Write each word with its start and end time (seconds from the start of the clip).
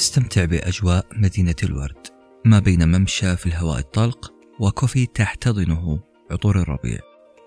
استمتع 0.00 0.44
بأجواء 0.44 1.06
مدينة 1.16 1.54
الورد 1.62 2.06
ما 2.44 2.58
بين 2.58 2.98
ممشى 2.98 3.36
في 3.36 3.46
الهواء 3.46 3.78
الطلق 3.78 4.32
وكوفي 4.60 5.06
تحتضنه 5.06 6.00
عطور 6.30 6.60
الربيع. 6.60 6.98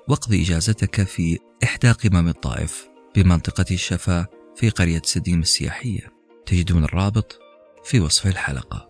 واقضي 0.10 0.42
إجازتك 0.42 1.04
في 1.04 1.40
إحدى 1.64 1.92
قمم 1.92 2.28
الطائف 2.28 2.88
بمنطقة 3.16 3.66
الشفا 3.72 4.26
في 4.56 4.70
قرية 4.70 5.02
سديم 5.06 5.40
السياحية. 5.40 6.14
تجدون 6.46 6.84
الرابط 6.84 7.40
في 7.84 8.00
وصف 8.00 8.28
الحلقة. 8.28 8.90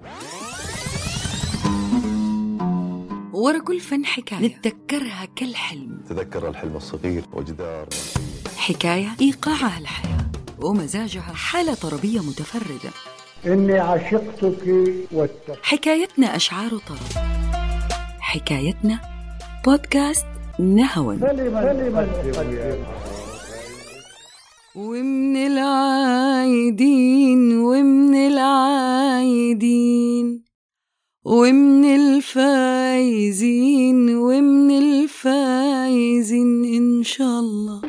ورا 3.33 3.59
كل 3.59 3.79
فن 3.79 4.05
حكاية. 4.05 4.47
نتذكرها 4.47 5.25
كالحلم. 5.25 6.01
تذكر 6.09 6.49
الحلم 6.49 6.75
الصغير 6.75 7.23
وجدار. 7.33 7.89
حكاية 8.57 9.15
إيقاعها 9.21 9.79
الحياة 9.79 10.31
ومزاجها 10.59 11.33
حالة 11.33 11.73
طربية 11.73 12.19
متفردة. 12.19 13.12
إني 13.45 13.79
عشقتك 13.79 14.67
واتقى 15.11 15.55
حكايتنا 15.63 16.35
أشعار 16.35 16.69
طرب 16.69 17.23
حكايتنا 18.19 18.99
بودكاست 19.65 20.25
نهوى. 20.59 21.19
ومن 24.75 25.37
العايدين 25.37 27.01
ومن 27.57 28.15
العايدين 28.27 29.73
ومن 31.25 31.85
الفايزين 31.95 33.35
ومن 34.15 34.71
الفايزين 34.71 36.65
إن 36.65 37.03
شاء 37.03 37.39
الله. 37.39 37.81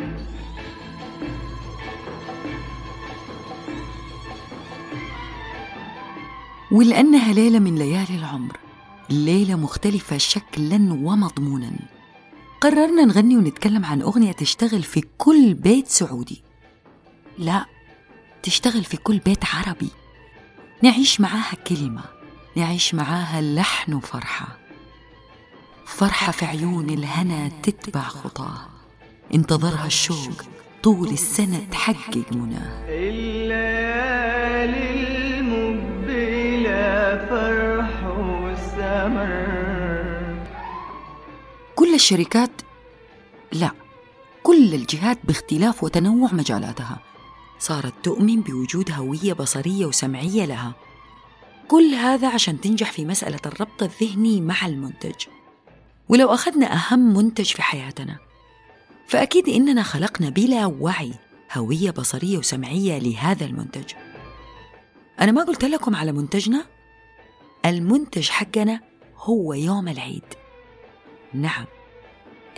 ولأنها 6.74 7.32
ليلة 7.32 7.58
من 7.58 7.74
ليالي 7.74 8.16
العمر 8.18 8.56
ليلة 9.10 9.56
مختلفة 9.56 10.18
شكلا 10.18 10.76
ومضمونا. 10.76 11.72
قررنا 12.60 13.04
نغني 13.04 13.36
ونتكلم 13.36 13.84
عن 13.84 14.02
أغنية 14.02 14.32
تشتغل 14.32 14.82
في 14.82 15.04
كل 15.18 15.54
بيت 15.54 15.88
سعودي. 15.88 16.42
لا 17.38 17.64
تشتغل 18.42 18.84
في 18.84 18.96
كل 18.96 19.18
بيت 19.18 19.44
عربي. 19.54 19.88
نعيش 20.82 21.20
معاها 21.20 21.54
كلمة 21.68 22.02
نعيش 22.56 22.94
معاها 22.94 23.40
لحن 23.40 23.94
وفرحة. 23.94 24.58
فرحة 25.86 26.32
في 26.32 26.44
عيون 26.44 26.90
الهنا 26.90 27.48
تتبع 27.48 28.02
خطاه 28.02 28.68
انتظرها 29.34 29.86
الشوق 29.86 30.42
طول 30.82 31.08
السنة 31.08 31.66
تحقق 31.70 32.32
مناه 32.32 32.84
الليالي 32.88 34.34
كل 41.74 41.94
الشركات 41.94 42.50
لا 43.52 43.70
كل 44.42 44.74
الجهات 44.74 45.18
باختلاف 45.24 45.84
وتنوع 45.84 46.32
مجالاتها. 46.32 46.98
صارت 47.58 47.94
تؤمن 48.02 48.40
بوجود 48.40 48.90
هوية 48.90 49.32
بصرية 49.32 49.86
وسمعية 49.86 50.44
لها. 50.44 50.74
كل 51.68 51.94
هذا 51.94 52.28
عشان 52.28 52.60
تنجح 52.60 52.92
في 52.92 53.04
مسألة 53.04 53.40
الربط 53.46 53.82
الذهني 53.82 54.40
مع 54.40 54.66
المنتج. 54.66 55.26
ولو 56.08 56.34
أخذنا 56.34 56.74
أهم 56.74 57.14
منتج 57.14 57.44
في 57.44 57.62
حياتنا 57.62 58.18
فأكيد 59.06 59.48
إننا 59.48 59.82
خلقنا 59.82 60.28
بلا 60.28 60.66
وعي 60.66 61.12
هوية 61.52 61.90
بصرية 61.90 62.38
وسمعية 62.38 62.98
لهذا 62.98 63.44
المنتج. 63.44 63.92
أنا 65.20 65.32
ما 65.32 65.42
قلت 65.42 65.64
لكم 65.64 65.96
على 65.96 66.12
منتجنا؟ 66.12 66.64
المنتج 67.66 68.28
حقنا 68.28 68.80
هو 69.24 69.52
يوم 69.52 69.88
العيد. 69.88 70.24
نعم 71.32 71.64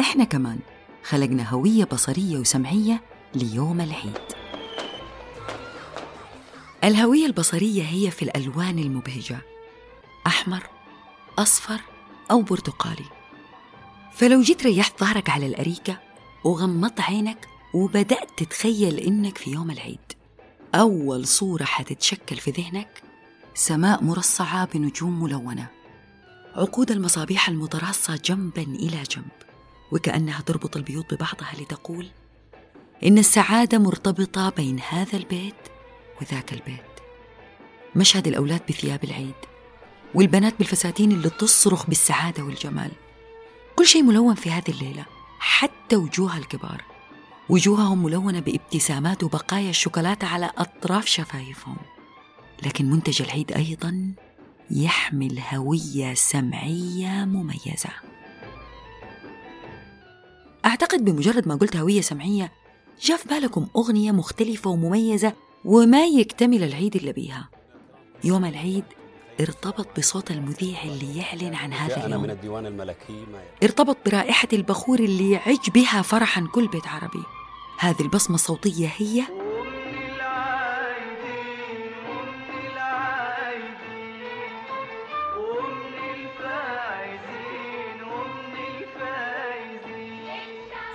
إحنا 0.00 0.24
كمان 0.24 0.58
خلقنا 1.04 1.48
هوية 1.50 1.84
بصرية 1.84 2.38
وسمعية 2.38 3.02
ليوم 3.34 3.80
العيد. 3.80 4.18
الهوية 6.84 7.26
البصرية 7.26 7.82
هي 7.82 8.10
في 8.10 8.22
الألوان 8.22 8.78
المبهجة 8.78 9.38
أحمر 10.26 10.66
أصفر 11.38 11.80
أو 12.30 12.42
برتقالي. 12.42 13.06
فلو 14.12 14.40
جيت 14.40 14.62
ريحت 14.62 15.00
ظهرك 15.00 15.30
على 15.30 15.46
الأريكة 15.46 16.00
وغمضت 16.44 17.00
عينك 17.00 17.48
وبدأت 17.74 18.28
تتخيل 18.36 18.98
إنك 18.98 19.38
في 19.38 19.50
يوم 19.50 19.70
العيد 19.70 20.12
أول 20.74 21.26
صورة 21.26 21.64
حتتشكل 21.64 22.36
في 22.36 22.50
ذهنك 22.50 23.02
سماء 23.54 24.02
مرصعة 24.02 24.64
بنجوم 24.64 25.22
ملونة. 25.22 25.75
عقود 26.56 26.90
المصابيح 26.90 27.48
المتراصة 27.48 28.20
جنبا 28.24 28.62
إلى 28.62 29.02
جنب 29.10 29.32
وكأنها 29.92 30.40
تربط 30.40 30.76
البيوت 30.76 31.14
ببعضها 31.14 31.52
لتقول 31.58 32.08
إن 33.04 33.18
السعادة 33.18 33.78
مرتبطة 33.78 34.50
بين 34.50 34.80
هذا 34.88 35.16
البيت 35.16 35.54
وذاك 36.20 36.52
البيت. 36.52 36.80
مشهد 37.96 38.26
الأولاد 38.26 38.60
بثياب 38.68 39.04
العيد 39.04 39.34
والبنات 40.14 40.58
بالفساتين 40.58 41.12
اللي 41.12 41.30
تصرخ 41.30 41.86
بالسعادة 41.86 42.42
والجمال. 42.42 42.90
كل 43.76 43.86
شيء 43.86 44.02
ملون 44.02 44.34
في 44.34 44.50
هذه 44.50 44.70
الليلة 44.70 45.06
حتى 45.38 45.96
وجوه 45.96 46.36
الكبار. 46.36 46.84
وجوههم 47.48 48.02
ملونة 48.04 48.40
بابتسامات 48.40 49.22
وبقايا 49.22 49.70
الشوكولاتة 49.70 50.26
على 50.26 50.50
أطراف 50.58 51.06
شفايفهم. 51.06 51.76
لكن 52.62 52.90
منتج 52.90 53.22
العيد 53.22 53.52
أيضا 53.52 54.12
يحمل 54.70 55.38
هوية 55.54 56.14
سمعية 56.14 57.24
مميزة. 57.24 57.90
أعتقد 60.66 61.04
بمجرد 61.04 61.48
ما 61.48 61.54
قلت 61.54 61.76
هوية 61.76 62.00
سمعية 62.00 62.52
جاء 63.02 63.16
في 63.16 63.28
بالكم 63.28 63.66
أغنية 63.76 64.12
مختلفة 64.12 64.70
ومميزة 64.70 65.32
وما 65.64 66.06
يكتمل 66.06 66.62
العيد 66.64 66.96
إلا 66.96 67.12
بيها. 67.12 67.48
يوم 68.24 68.44
العيد 68.44 68.84
ارتبط 69.40 69.98
بصوت 69.98 70.30
المذيع 70.30 70.82
اللي 70.82 71.18
يعلن 71.18 71.54
عن 71.54 71.72
هذا 71.72 71.96
جاءنا 71.96 72.16
من 72.16 72.24
اليوم 72.24 72.30
الديوان 72.30 72.66
الملكي 72.66 73.12
ما 73.32 73.42
ارتبط 73.62 73.96
برائحة 74.06 74.48
البخور 74.52 74.98
اللي 74.98 75.30
يعج 75.30 75.70
بها 75.74 76.02
فرحا 76.02 76.48
كل 76.52 76.68
بيت 76.68 76.86
عربي. 76.86 77.22
هذه 77.78 78.00
البصمة 78.00 78.34
الصوتية 78.34 78.92
هي 78.96 79.22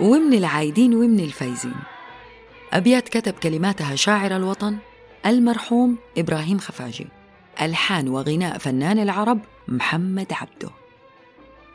ومن 0.02 0.34
العايدين 0.34 0.94
ومن 0.94 1.20
الفايزين. 1.20 1.74
أبيات 2.72 3.08
كتب 3.08 3.32
كلماتها 3.32 3.94
شاعر 3.96 4.36
الوطن 4.36 4.78
المرحوم 5.26 5.98
إبراهيم 6.18 6.58
خفاجي. 6.58 7.06
ألحان 7.60 8.08
وغناء 8.08 8.58
فنان 8.58 8.98
العرب 8.98 9.40
محمد 9.68 10.32
عبده. 10.32 10.70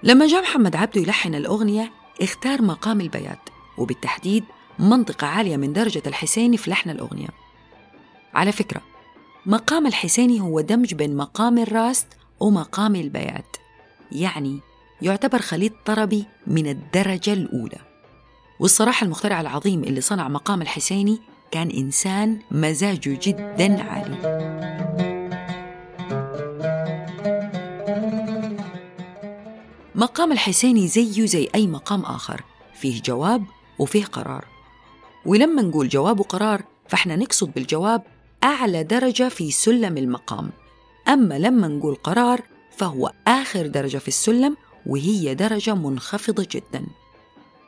لما 0.04 0.28
جاء 0.28 0.42
محمد 0.42 0.76
عبده 0.76 1.02
يلحن 1.02 1.36
الأغنية 1.36 1.92
اختار 2.22 2.62
مقام 2.62 3.02
البيات 3.02 3.50
وبالتحديد 3.78 4.44
منطقة 4.80 5.28
عالية 5.28 5.58
من 5.58 5.74
درجة 5.74 6.04
الحسيني 6.08 6.58
في 6.58 6.72
لحن 6.72 6.90
الأغنية. 6.90 7.30
على 8.34 8.52
فكرة 8.52 8.82
مقام 9.46 9.88
الحسيني 9.88 10.42
هو 10.42 10.62
دمج 10.62 10.94
بين 10.94 11.18
مقام 11.18 11.58
الراست 11.58 12.08
ومقام 12.40 12.96
البيات 12.96 13.58
يعني 14.12 14.60
يعتبر 15.02 15.40
خليط 15.40 15.74
طربي 15.86 16.26
من 16.48 16.68
الدرجة 16.68 17.34
الأولى. 17.34 17.87
والصراحة 18.60 19.06
المخترع 19.06 19.42
العظيم 19.42 19.84
اللي 19.84 20.02
صنع 20.02 20.28
مقام 20.28 20.62
الحسيني 20.62 21.20
كان 21.52 21.70
إنسان 21.70 22.40
مزاجه 22.52 23.20
جدا 23.24 23.84
عالي. 23.84 24.48
مقام 29.96 30.32
الحسيني 30.32 30.88
زيه 30.88 31.26
زي 31.26 31.50
أي 31.56 31.68
مقام 31.68 32.02
آخر 32.02 32.44
فيه 32.74 33.02
جواب 33.02 33.44
وفيه 33.80 34.06
قرار. 34.06 34.46
ولما 35.26 35.62
نقول 35.62 35.90
جواب 35.90 36.20
وقرار 36.20 36.64
فإحنا 36.88 37.16
نقصد 37.16 37.54
بالجواب 37.54 38.04
أعلى 38.44 38.84
درجة 38.84 39.30
في 39.30 39.52
سلم 39.52 39.98
المقام. 39.98 40.50
أما 41.08 41.40
لما 41.40 41.68
نقول 41.68 41.96
قرار 41.96 42.42
فهو 42.78 43.12
آخر 43.28 43.68
درجة 43.68 43.98
في 43.98 44.08
السلم 44.08 44.58
وهي 44.86 45.36
درجة 45.36 45.76
منخفضة 45.76 46.48
جداً. 46.52 46.86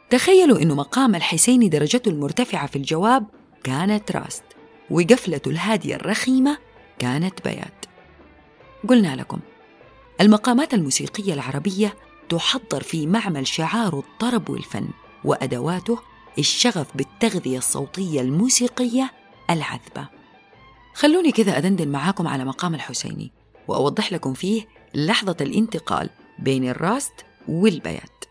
تخيلوا 0.10 0.62
أنه 0.62 0.76
مقام 0.76 1.16
الحسيني 1.16 1.70
درجته 1.70 2.10
المرتفعة 2.10 2.68
في 2.68 2.76
الجواب 2.76 3.26
كانت 3.64 4.12
راست 4.12 4.44
وقفلته 4.90 5.50
الهادية 5.50 5.96
الرخيمة 5.96 6.58
كانت 7.00 7.44
بيات 7.44 7.86
قلنا 8.88 9.16
لكم 9.16 9.40
المقامات 10.22 10.74
الموسيقية 10.74 11.34
العربية 11.34 11.96
تحضر 12.30 12.84
في 12.84 13.08
معمل 13.08 13.48
شعار 13.48 14.00
الطرب 14.00 14.50
والفن 14.50 14.88
وأدواته 15.24 16.00
الشغف 16.40 16.98
بالتغذية 16.98 17.58
الصوتية 17.58 18.22
الموسيقية 18.22 19.12
العذبة. 19.50 20.10
خلوني 20.94 21.32
كذا 21.32 21.58
أدندن 21.58 21.88
معاكم 21.88 22.28
على 22.28 22.46
مقام 22.46 22.76
الحسيني 22.76 23.32
وأوضح 23.68 24.14
لكم 24.14 24.34
فيه 24.34 24.68
لحظة 24.96 25.38
الانتقال 25.42 26.10
بين 26.40 26.70
الراست 26.70 27.26
والبيات 27.48 28.26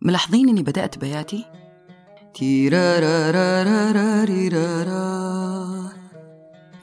ملاحظين 0.00 0.48
اني 0.48 0.62
بدأت 0.62 0.98
بياتي؟ 0.98 1.44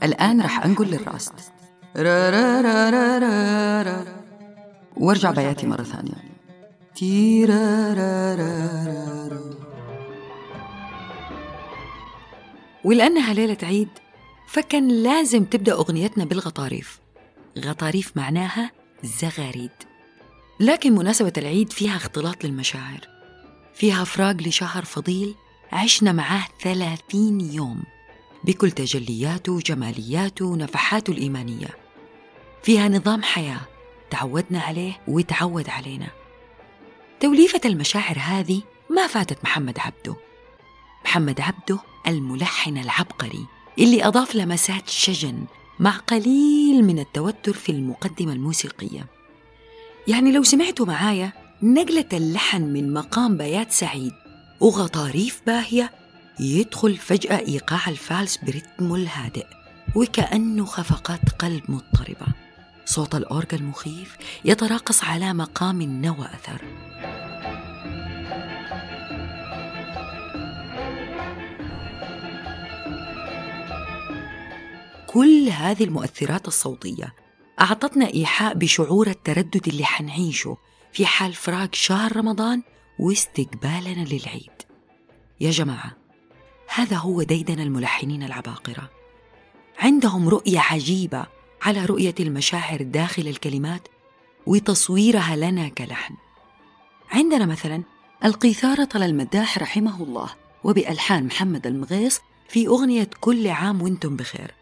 الآن 0.04 0.42
راح 0.42 0.66
أنقل 0.66 0.88
للراست 0.88 1.34
وارجع 4.98 5.32
بياتي 5.32 5.68
مرة 5.68 5.84
ثانية 5.84 6.37
ولأنها 12.84 13.34
ليلة 13.34 13.58
عيد 13.64 13.90
فكان 14.48 14.88
لازم 14.88 15.44
تبدأ 15.44 15.74
أغنيتنا 15.74 16.26
بالغطاريف 16.26 17.00
غطاريف 17.60 18.18
معناها 18.18 18.72
زغاريد 19.04 19.72
لكن 20.60 20.96
مناسبة 20.96 21.34
العيد 21.38 21.72
فيها 21.72 21.96
اختلاط 21.96 22.44
للمشاعر 22.44 23.00
فيها 23.74 24.04
فراق 24.04 24.36
لشهر 24.36 24.86
فضيل 24.86 25.36
عشنا 25.72 26.12
معاه 26.12 26.48
ثلاثين 26.62 27.42
يوم 27.42 27.84
بكل 28.44 28.72
تجلياته 28.72 29.52
وجمالياته 29.52 30.46
ونفحاته 30.46 31.12
الإيمانية 31.12 31.70
فيها 32.64 32.90
نظام 32.90 33.24
حياة 33.24 33.62
تعودنا 34.10 34.60
عليه 34.60 35.02
وتعود 35.08 35.70
علينا 35.70 36.08
توليفة 37.20 37.62
المشاعر 37.66 38.18
هذه 38.20 38.62
ما 38.90 39.08
فاتت 39.08 39.44
محمد 39.44 39.80
عبده. 39.80 40.16
محمد 41.06 41.42
عبده 41.42 41.80
الملحن 42.08 42.78
العبقري 42.78 43.46
اللي 43.80 44.08
أضاف 44.08 44.36
لمسات 44.36 44.90
شجن 44.90 45.46
مع 45.80 45.92
قليل 45.92 46.84
من 46.84 47.00
التوتر 47.00 47.54
في 47.54 47.72
المقدمة 47.72 48.34
الموسيقية. 48.34 49.06
يعني 50.08 50.32
لو 50.32 50.44
سمعتوا 50.44 50.86
معايا 50.86 51.34
نقلة 51.64 52.06
اللحن 52.14 52.62
من 52.62 52.94
مقام 52.94 53.38
بيات 53.38 53.72
سعيد 53.72 54.14
وغطاريف 54.60 55.42
باهية 55.48 55.92
يدخل 56.40 56.98
فجأة 56.98 57.40
إيقاع 57.40 57.88
الفالس 57.88 58.38
برتمه 58.38 58.96
الهادئ 58.96 59.46
وكأنه 59.96 60.66
خفقات 60.66 61.30
قلب 61.40 61.64
مضطربة. 61.70 62.28
صوت 62.86 63.16
الأورغا 63.16 63.54
المخيف 63.54 64.18
يتراقص 64.46 65.04
على 65.04 65.34
مقام 65.34 65.82
النوى 65.82 66.26
أثر. 66.26 66.62
كل 75.18 75.50
هذه 75.50 75.84
المؤثرات 75.84 76.48
الصوتية. 76.48 77.14
أعطتنا 77.62 78.14
إيحاء 78.14 78.54
بشعور 78.54 79.08
التردد 79.08 79.68
اللي 79.68 79.86
حنعيشه 79.86 80.58
في 80.92 81.06
حال 81.06 81.34
فراق 81.34 81.76
شهر 81.76 82.18
رمضان 82.18 82.64
واستقبالنا 83.00 84.06
للعيد. 84.06 84.52
يا 85.40 85.52
جماعة 85.52 85.92
هذا 86.76 86.98
هو 86.98 87.24
ديدن 87.24 87.60
الملحنين 87.60 88.24
العباقرة. 88.24 88.90
عندهم 89.80 90.30
رؤية 90.30 90.60
عجيبة 90.60 91.26
على 91.62 91.86
رؤية 91.86 92.16
المشاعر 92.20 92.82
داخل 92.82 93.28
الكلمات 93.28 93.88
وتصويرها 94.46 95.36
لنا 95.36 95.68
كلحن. 95.68 96.16
عندنا 97.12 97.46
مثلا 97.46 97.84
القيثارة 98.26 98.84
طل 98.84 99.04
المداح 99.04 99.58
رحمه 99.58 100.04
الله 100.04 100.30
وبألحان 100.64 101.26
محمد 101.26 101.68
المغيص 101.68 102.20
في 102.50 102.68
أغنية 102.68 103.10
كل 103.20 103.48
عام 103.48 103.82
وأنتم 103.82 104.16
بخير. 104.16 104.57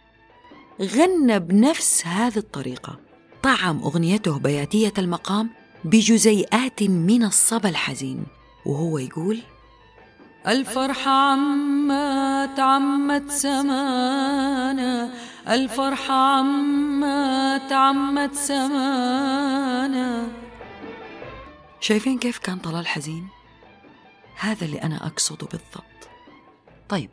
غنى 0.82 1.40
بنفس 1.40 2.08
هذه 2.08 2.38
الطريقة. 2.38 3.00
طعم 3.44 3.80
أغنيته 3.80 4.40
بياتية 4.40 4.94
المقام 4.98 5.50
بجزيئات 5.84 6.84
من 6.84 7.24
الصبا 7.24 7.70
الحزين 7.70 8.26
وهو 8.66 8.98
يقول 8.98 9.40
الفرحة 10.48 11.12
عمت 11.12 12.60
عمت 12.60 13.32
سمانا 13.32 15.14
الفرحة 15.50 16.14
عمت 16.14 17.72
عمت 17.72 18.34
سمانا. 18.36 20.28
شايفين 21.80 22.20
كيف 22.20 22.38
كان 22.38 22.58
طلال 22.58 22.88
حزين؟ 22.88 23.28
هذا 24.40 24.66
اللي 24.66 24.82
أنا 24.82 25.08
أقصده 25.08 25.48
بالضبط. 25.48 26.10
طيب 26.90 27.10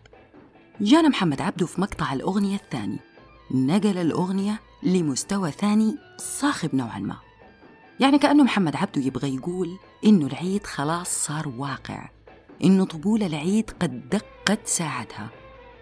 جانا 0.80 1.08
محمد 1.08 1.40
عبده 1.40 1.66
في 1.66 1.80
مقطع 1.80 2.12
الأغنية 2.12 2.56
الثاني. 2.56 3.11
نقل 3.52 3.98
الأغنية 3.98 4.60
لمستوى 4.82 5.50
ثاني 5.50 5.96
صاخب 6.18 6.74
نوعا 6.74 6.98
ما. 6.98 7.16
يعني 8.00 8.18
كأنه 8.18 8.44
محمد 8.44 8.76
عبده 8.76 9.02
يبغى 9.02 9.34
يقول 9.34 9.78
إنه 10.04 10.26
العيد 10.26 10.66
خلاص 10.66 11.08
صار 11.08 11.48
واقع 11.48 12.08
إنه 12.64 12.84
طبول 12.84 13.22
العيد 13.22 13.70
قد 13.80 14.08
دقت 14.08 14.66
ساعتها 14.66 15.28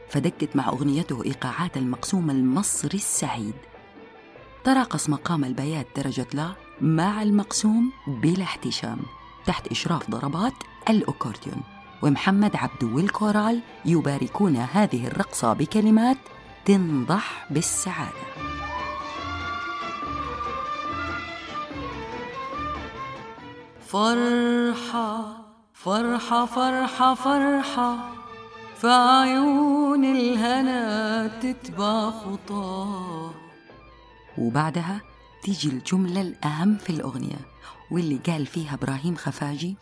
فدقت 0.08 0.56
مع 0.56 0.68
أغنيته 0.68 1.24
إيقاعات 1.24 1.76
المقسوم 1.76 2.30
المصري 2.30 2.98
السعيد. 2.98 3.54
تراقص 4.64 5.08
مقام 5.08 5.44
البيات 5.44 5.86
درجة 5.96 6.26
لا 6.34 6.52
مع 6.80 7.22
المقسوم 7.22 7.92
بلا 8.06 8.42
احتشام 8.42 8.98
تحت 9.46 9.68
إشراف 9.68 10.10
ضربات 10.10 10.52
الأكورديون 10.88 11.62
ومحمد 12.02 12.56
عبده 12.56 12.86
والكورال 12.86 13.60
يباركون 13.84 14.56
هذه 14.56 15.06
الرقصة 15.06 15.52
بكلمات 15.52 16.16
تنضح 16.70 17.46
بالسعادة. 17.50 18.30
فرحة 23.86 25.36
فرحة 25.74 26.46
فرحة 26.46 27.14
فرحة 27.14 28.12
في 28.76 28.86
عيون 28.88 30.04
الهنا 30.04 31.26
تتبع 31.26 32.10
خطاة. 32.10 33.30
وبعدها 34.38 35.00
تيجي 35.42 35.68
الجملة 35.68 36.20
الأهم 36.20 36.76
في 36.76 36.90
الأغنية 36.90 37.40
واللي 37.90 38.16
قال 38.26 38.46
فيها 38.46 38.74
إبراهيم 38.74 39.16
خفاجي 39.16 39.76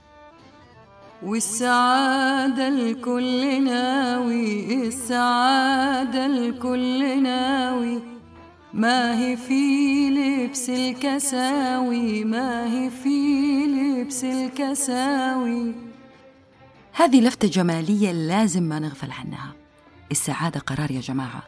والسعادة 1.22 2.68
الكل 2.68 3.64
ناوي 3.64 4.86
السعادة 4.86 6.26
الكل 6.26 7.22
ناوي. 7.22 8.02
ما 8.74 9.18
هي 9.18 9.36
في 9.36 10.10
لبس 10.10 10.70
الكساوي 10.70 12.24
ما 12.24 12.64
هي 12.66 12.90
في 12.90 13.18
لبس 13.66 14.24
الكساوي. 14.24 15.74
هذه 16.92 17.20
لفتة 17.20 17.48
جمالية 17.48 18.12
لازم 18.12 18.62
ما 18.62 18.78
نغفل 18.78 19.10
عنها. 19.10 19.52
السعادة 20.10 20.60
قرار 20.60 20.90
يا 20.90 21.00
جماعة. 21.00 21.42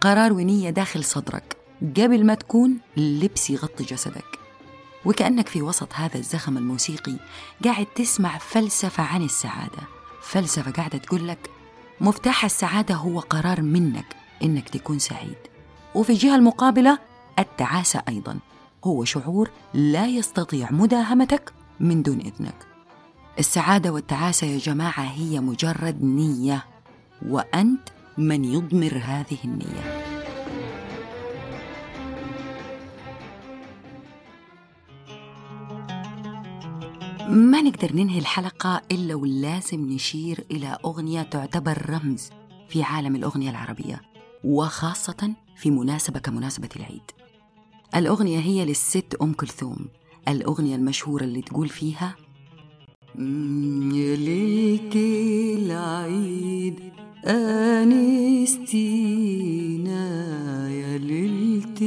قرار 0.00 0.32
ونية 0.32 0.70
داخل 0.70 1.04
صدرك. 1.04 1.56
قبل 1.96 2.26
ما 2.26 2.34
تكون 2.34 2.78
لبس 2.96 3.50
يغطي 3.50 3.84
جسدك. 3.84 4.47
وكأنك 5.04 5.48
في 5.48 5.62
وسط 5.62 5.88
هذا 5.94 6.18
الزخم 6.18 6.58
الموسيقي 6.58 7.16
قاعد 7.64 7.86
تسمع 7.86 8.38
فلسفة 8.38 9.02
عن 9.02 9.22
السعادة. 9.22 9.82
فلسفة 10.22 10.70
قاعدة 10.70 10.98
تقول 10.98 11.28
لك 11.28 11.50
مفتاح 12.00 12.44
السعادة 12.44 12.94
هو 12.94 13.20
قرار 13.20 13.62
منك 13.62 14.16
إنك 14.42 14.68
تكون 14.68 14.98
سعيد. 14.98 15.36
وفي 15.94 16.10
الجهة 16.10 16.34
المقابلة 16.34 16.98
التعاسة 17.38 18.02
أيضا. 18.08 18.38
هو 18.84 19.04
شعور 19.04 19.50
لا 19.74 20.06
يستطيع 20.06 20.70
مداهمتك 20.70 21.52
من 21.80 22.02
دون 22.02 22.20
إذنك. 22.20 22.66
السعادة 23.38 23.92
والتعاسة 23.92 24.46
يا 24.46 24.58
جماعة 24.58 25.02
هي 25.02 25.40
مجرد 25.40 26.02
نية. 26.02 26.64
وأنت 27.26 27.88
من 28.18 28.44
يضمر 28.44 29.02
هذه 29.04 29.38
النية. 29.44 30.07
ما 37.28 37.60
نقدر 37.62 37.92
ننهي 37.96 38.18
الحلقة 38.18 38.82
إلا 38.92 39.14
ولازم 39.14 39.92
نشير 39.92 40.44
إلى 40.50 40.78
أغنية 40.84 41.22
تعتبر 41.22 41.90
رمز 41.90 42.30
في 42.68 42.82
عالم 42.82 43.16
الأغنية 43.16 43.50
العربية 43.50 44.00
وخاصة 44.44 45.34
في 45.56 45.70
مناسبة 45.70 46.20
كمناسبة 46.20 46.68
العيد. 46.76 47.02
الأغنية 47.96 48.38
هي 48.38 48.64
للست 48.64 49.16
أم 49.22 49.32
كلثوم. 49.32 49.88
الأغنية 50.28 50.76
المشهورة 50.76 51.24
اللي 51.24 51.42
تقول 51.42 51.68
فيها 51.68 52.16
يا 53.18 54.16
ليلة 54.16 54.94
العيد 55.58 56.78
أنستينا 58.38 60.70
يا 60.70 60.98
ليلة 60.98 61.80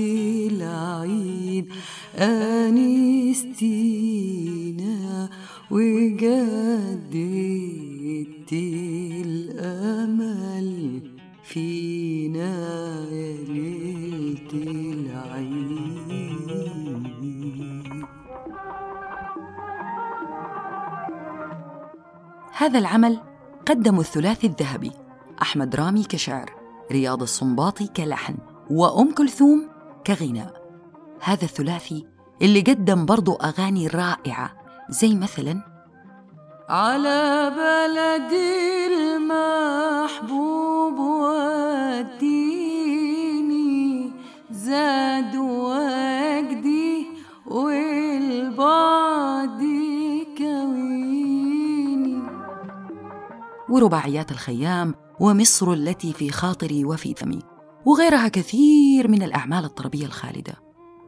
العيد 0.51 1.69
أنستينا 2.15 2.60
هذا 22.71 22.79
العمل 22.79 23.19
قدمه 23.67 23.99
الثلاثي 23.99 24.47
الذهبي 24.47 24.91
أحمد 25.41 25.75
رامي 25.75 26.03
كشعر 26.03 26.53
رياض 26.91 27.21
السنباطي 27.21 27.87
كلحن 27.87 28.35
وأم 28.69 29.13
كلثوم 29.13 29.67
كغناء. 30.07 30.53
هذا 31.21 31.43
الثلاثي 31.43 32.07
اللي 32.41 32.61
قدم 32.61 33.05
برضو 33.05 33.33
أغاني 33.33 33.87
رائعة 33.87 34.51
زي 34.89 35.15
مثلا 35.15 35.61
على 36.69 37.51
بلدي 37.57 38.87
المحبوب 38.93 40.99
وديني 42.19 44.11
زاد 44.51 45.35
ورباعيات 53.71 54.31
الخيام 54.31 54.95
ومصر 55.19 55.73
التي 55.73 56.13
في 56.13 56.29
خاطري 56.29 56.85
وفي 56.85 57.15
ذمي 57.23 57.39
وغيرها 57.85 58.27
كثير 58.27 59.07
من 59.07 59.23
الأعمال 59.23 59.65
الطربية 59.65 60.05
الخالدة. 60.05 60.53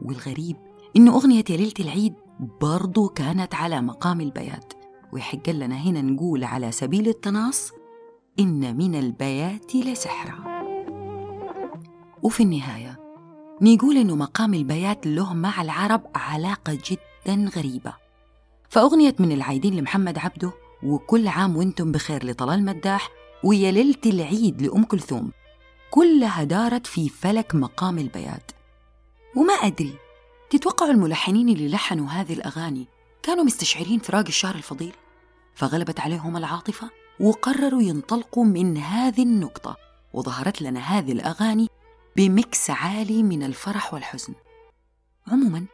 والغريب 0.02 0.56
إنه 0.96 1.14
أغنية 1.14 1.44
يا 1.50 1.56
ليلة 1.56 1.74
العيد 1.80 2.14
برضو 2.60 3.08
كانت 3.08 3.54
على 3.54 3.80
مقام 3.80 4.20
البيات. 4.20 4.72
ويحق 5.12 5.50
لنا 5.50 5.76
هنا 5.76 6.02
نقول 6.02 6.44
على 6.44 6.72
سبيل 6.72 7.08
التناص 7.08 7.70
إن 8.40 8.76
من 8.76 8.94
البيات 8.94 9.76
لسحرا 9.76 10.44
وفي 12.22 12.42
النهاية 12.42 13.00
نقول 13.62 13.96
إنه 13.96 14.16
مقام 14.16 14.54
البيات 14.54 15.06
له 15.06 15.34
مع 15.34 15.62
العرب 15.62 16.02
علاقة 16.14 16.78
جدا 16.90 17.50
غريبة. 17.56 17.94
فأغنية 18.68 19.14
من 19.18 19.32
العايدين 19.32 19.74
لمحمد 19.74 20.18
عبده 20.18 20.52
وكل 20.82 21.28
عام 21.28 21.56
وأنتم 21.56 21.92
بخير 21.92 22.26
لطلال 22.26 22.64
مداح 22.64 23.10
ويا 23.44 23.70
ليلة 23.70 24.00
العيد 24.06 24.62
لأم 24.62 24.84
كلثوم. 24.84 25.30
كلها 25.90 26.44
دارت 26.44 26.86
في 26.86 27.08
فلك 27.08 27.54
مقام 27.54 27.98
البيات 27.98 28.50
وما 29.36 29.52
أدري 29.52 29.94
تتوقعوا 30.50 30.90
الملحنين 30.90 31.48
اللي 31.48 31.68
لحنوا 31.68 32.08
هذه 32.08 32.32
الأغاني 32.32 32.86
كانوا 33.22 33.44
مستشعرين 33.44 33.98
فراق 33.98 34.26
الشهر 34.26 34.54
الفضيل؟ 34.54 34.92
فغلبت 35.54 36.00
عليهم 36.00 36.36
العاطفة 36.36 36.90
وقرروا 37.20 37.82
ينطلقوا 37.82 38.44
من 38.44 38.76
هذه 38.76 39.22
النقطة 39.22 39.76
وظهرت 40.12 40.62
لنا 40.62 40.80
هذه 40.80 41.12
الأغاني 41.12 41.68
بمكس 42.16 42.70
عالي 42.70 43.22
من 43.22 43.42
الفرح 43.42 43.94
والحزن. 43.94 44.34
عموما 45.26 45.66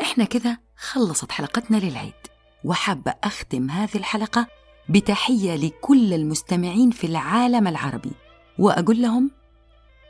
إحنا 0.00 0.24
كذا 0.24 0.58
خلصت 0.76 1.32
حلقتنا 1.32 1.76
للعيد. 1.76 2.33
وحابة 2.64 3.14
أختم 3.24 3.70
هذه 3.70 3.94
الحلقة 3.94 4.46
بتحية 4.88 5.56
لكل 5.56 6.14
المستمعين 6.14 6.90
في 6.90 7.06
العالم 7.06 7.68
العربي. 7.68 8.12
وأقول 8.58 9.02
لهم 9.02 9.30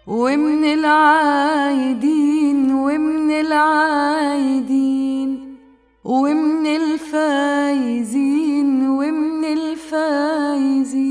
ومن 0.06 0.64
العايدين 0.64 2.24
ومن 2.72 3.30
العايدين 3.30 4.84
ومن 6.04 6.66
الفايزين 6.66 8.08
ومن 8.88 9.44
الفايزين. 9.44 11.04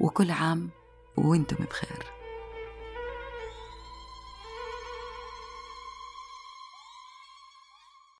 وكل 0.00 0.30
عام 0.30 0.68
وأنتم 1.16 1.56
بخير. 1.56 2.13